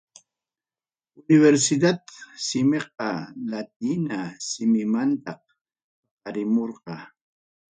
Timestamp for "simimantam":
4.47-5.39